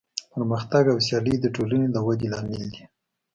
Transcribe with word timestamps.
پرمختګ 0.33 0.83
او 0.93 0.97
سیالي 1.07 1.35
د 1.41 1.45
ټولنې 1.55 1.87
د 1.91 1.97
ودې 2.05 2.27
لامل 2.33 2.63
دی. 2.73 2.83